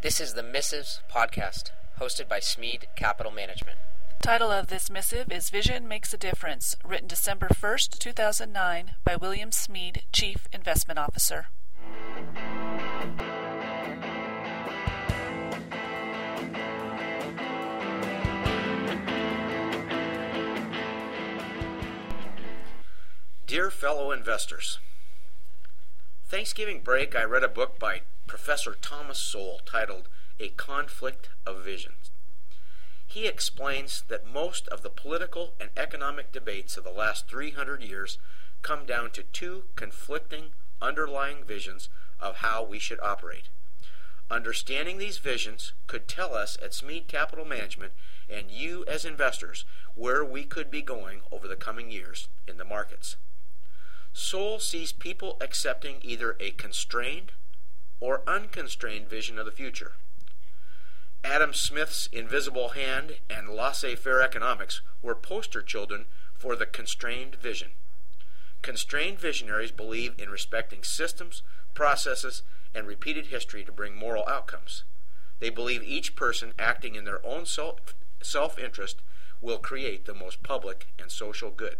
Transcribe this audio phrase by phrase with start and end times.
[0.00, 3.78] This is the Missives podcast, hosted by Smead Capital Management.
[4.22, 9.50] Title of this missive is Vision Makes a Difference, written December 1st, 2009, by William
[9.50, 11.48] Smead, Chief Investment Officer.
[23.48, 24.78] Dear fellow investors,
[26.28, 30.06] Thanksgiving break, I read a book by Professor Thomas Sowell titled
[30.38, 32.10] A Conflict of Visions.
[33.06, 38.18] He explains that most of the political and economic debates of the last 300 years
[38.60, 40.50] come down to two conflicting
[40.82, 41.88] underlying visions
[42.20, 43.48] of how we should operate.
[44.30, 47.94] Understanding these visions could tell us at Smead Capital Management
[48.28, 52.64] and you as investors where we could be going over the coming years in the
[52.64, 53.16] markets.
[54.12, 57.32] Sowell sees people accepting either a constrained
[58.00, 59.92] or unconstrained vision of the future.
[61.24, 67.70] Adam Smith's Invisible Hand and Laissez faire economics were poster children for the constrained vision.
[68.62, 71.42] Constrained visionaries believe in respecting systems,
[71.74, 72.42] processes,
[72.74, 74.84] and repeated history to bring moral outcomes.
[75.40, 79.02] They believe each person acting in their own self interest
[79.40, 81.76] will create the most public and social good.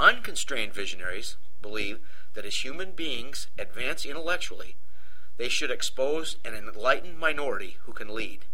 [0.00, 1.98] Unconstrained visionaries believe
[2.34, 4.76] that as human beings advance intellectually,
[5.36, 8.44] they should expose an enlightened minority who can lead.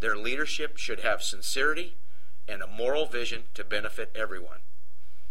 [0.00, 1.96] Their leadership should have sincerity
[2.46, 4.60] and a moral vision to benefit everyone.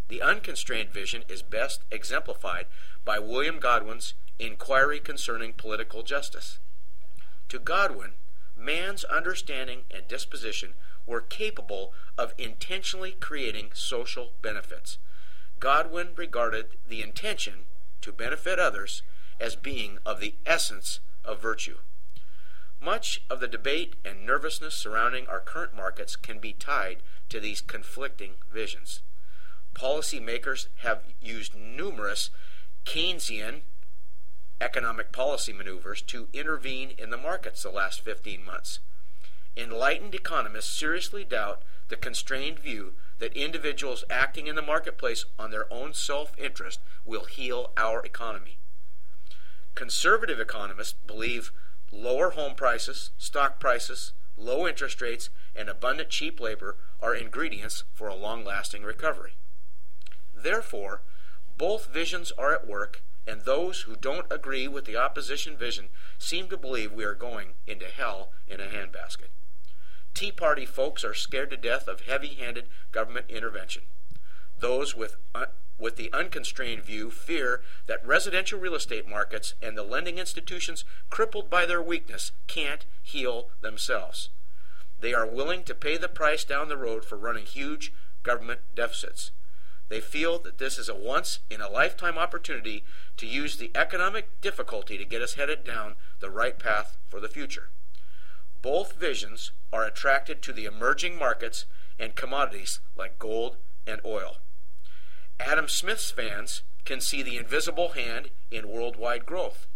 [0.07, 2.65] The unconstrained vision is best exemplified
[3.05, 6.59] by William Godwin's Inquiry Concerning Political Justice.
[7.49, 8.13] To Godwin,
[8.57, 10.73] man's understanding and disposition
[11.05, 14.97] were capable of intentionally creating social benefits
[15.63, 17.67] Godwin regarded the intention
[18.01, 19.01] to benefit others
[19.39, 21.77] as being of the essence of virtue.
[22.81, 26.97] Much of the debate and nervousness surrounding our current markets can be tied
[27.29, 29.03] to these conflicting visions.
[29.73, 32.29] Policymakers have used numerous
[32.83, 33.61] Keynesian
[34.59, 38.79] economic policy maneuvers to intervene in the markets the last 15 months.
[39.55, 45.71] Enlightened economists seriously doubt the constrained view that individuals acting in the marketplace on their
[45.71, 48.57] own self interest will heal our economy.
[49.75, 51.51] Conservative economists believe
[51.91, 58.07] lower home prices, stock prices, low interest rates, and abundant cheap labor are ingredients for
[58.07, 59.33] a long lasting recovery.
[60.33, 61.01] Therefore,
[61.57, 66.49] both visions are at work, and those who don't agree with the opposition vision seem
[66.49, 69.29] to believe we are going into hell in a handbasket.
[70.13, 73.83] Tea Party folks are scared to death of heavy handed government intervention.
[74.59, 75.47] Those with, uh,
[75.79, 81.49] with the unconstrained view fear that residential real estate markets and the lending institutions crippled
[81.49, 84.29] by their weakness can't heal themselves.
[84.99, 87.91] They are willing to pay the price down the road for running huge
[88.21, 89.31] government deficits.
[89.89, 92.83] They feel that this is a once in a lifetime opportunity
[93.17, 97.27] to use the economic difficulty to get us headed down the right path for the
[97.27, 97.69] future.
[98.63, 101.65] Both visions are attracted to the emerging markets
[101.99, 104.37] and commodities like gold and oil.
[105.37, 109.67] Adam Smith's fans can see the invisible hand in worldwide growth.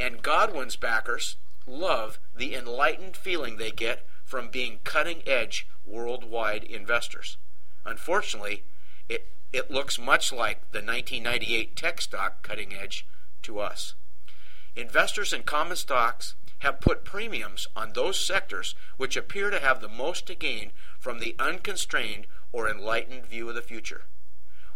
[0.00, 1.36] And Godwin's backers
[1.68, 7.36] love the enlightened feeling they get from being cutting edge worldwide investors.
[7.84, 8.64] Unfortunately,
[9.08, 13.06] it, it looks much like the 1998 tech stock cutting edge
[13.42, 13.94] to us.
[14.74, 19.88] Investors in common stocks have put premiums on those sectors which appear to have the
[19.88, 24.04] most to gain from the unconstrained or enlightened view of the future.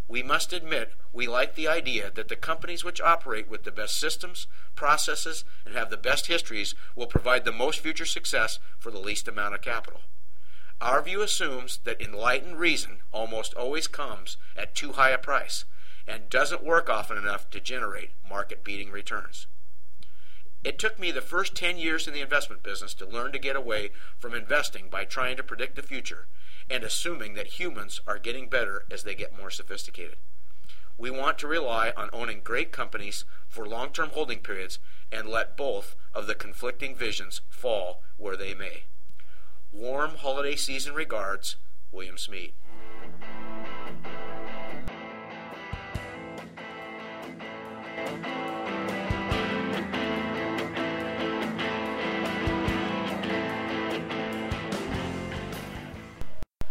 [0.07, 3.99] We must admit we like the idea that the companies which operate with the best
[3.99, 8.99] systems, processes, and have the best histories will provide the most future success for the
[8.99, 10.01] least amount of capital.
[10.81, 15.65] Our view assumes that enlightened reason almost always comes at too high a price
[16.07, 19.47] and doesn't work often enough to generate market beating returns.
[20.63, 23.57] It took me the first 10 years in the investment business to learn to get
[23.57, 26.27] away from investing by trying to predict the future
[26.69, 30.17] and assuming that humans are getting better as they get more sophisticated.
[30.99, 34.79] We want to rely on owning great companies for long term holding periods
[35.11, 38.85] and let both of the conflicting visions fall where they may.
[39.73, 41.57] Warm holiday season regards,
[41.91, 42.53] William Smead.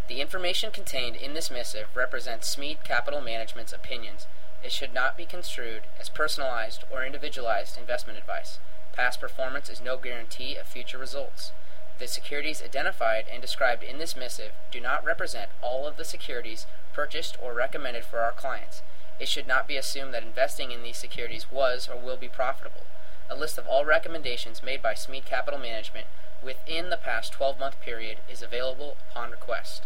[0.10, 4.26] The information contained in this missive represents Smead Capital Management's opinions.
[4.64, 8.58] It should not be construed as personalized or individualized investment advice.
[8.92, 11.52] Past performance is no guarantee of future results.
[12.00, 16.66] The securities identified and described in this missive do not represent all of the securities
[16.92, 18.82] purchased or recommended for our clients.
[19.20, 22.88] It should not be assumed that investing in these securities was or will be profitable.
[23.30, 26.08] A list of all recommendations made by Smead Capital Management
[26.44, 29.86] within the past 12 month period is available upon request.